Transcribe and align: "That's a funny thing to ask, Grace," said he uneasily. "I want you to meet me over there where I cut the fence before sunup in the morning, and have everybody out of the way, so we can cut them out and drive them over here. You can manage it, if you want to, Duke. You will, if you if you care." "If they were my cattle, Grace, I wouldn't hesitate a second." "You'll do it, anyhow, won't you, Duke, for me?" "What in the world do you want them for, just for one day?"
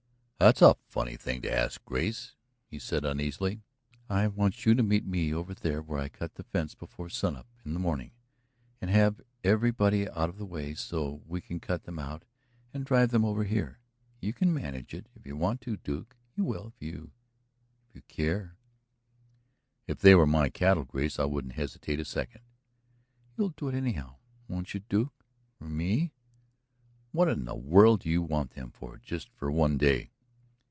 "That's 0.41 0.63
a 0.63 0.75
funny 0.87 1.17
thing 1.17 1.43
to 1.43 1.55
ask, 1.55 1.85
Grace," 1.85 2.33
said 2.79 3.03
he 3.03 3.09
uneasily. 3.11 3.61
"I 4.09 4.25
want 4.27 4.65
you 4.65 4.73
to 4.73 4.81
meet 4.81 5.05
me 5.05 5.31
over 5.31 5.53
there 5.53 5.83
where 5.83 5.99
I 5.99 6.09
cut 6.09 6.33
the 6.33 6.43
fence 6.43 6.73
before 6.73 7.09
sunup 7.09 7.45
in 7.63 7.73
the 7.75 7.79
morning, 7.79 8.09
and 8.81 8.89
have 8.89 9.21
everybody 9.43 10.09
out 10.09 10.29
of 10.29 10.39
the 10.39 10.45
way, 10.47 10.73
so 10.73 11.21
we 11.27 11.41
can 11.41 11.59
cut 11.59 11.83
them 11.83 11.99
out 11.99 12.25
and 12.73 12.83
drive 12.83 13.09
them 13.11 13.23
over 13.23 13.43
here. 13.43 13.77
You 14.19 14.33
can 14.33 14.51
manage 14.51 14.95
it, 14.95 15.05
if 15.13 15.27
you 15.27 15.37
want 15.37 15.61
to, 15.61 15.77
Duke. 15.77 16.15
You 16.35 16.43
will, 16.43 16.69
if 16.75 16.81
you 16.81 17.11
if 17.89 17.97
you 17.97 18.01
care." 18.07 18.57
"If 19.85 19.99
they 19.99 20.15
were 20.15 20.25
my 20.25 20.49
cattle, 20.49 20.85
Grace, 20.85 21.19
I 21.19 21.25
wouldn't 21.25 21.53
hesitate 21.53 21.99
a 21.99 22.03
second." 22.05 22.41
"You'll 23.37 23.49
do 23.49 23.67
it, 23.67 23.75
anyhow, 23.75 24.15
won't 24.47 24.73
you, 24.73 24.79
Duke, 24.79 25.23
for 25.59 25.65
me?" 25.65 26.13
"What 27.11 27.27
in 27.27 27.45
the 27.45 27.53
world 27.53 27.99
do 27.99 28.09
you 28.09 28.23
want 28.23 28.55
them 28.55 28.71
for, 28.71 28.97
just 28.97 29.29
for 29.35 29.51
one 29.51 29.77
day?" 29.77 30.07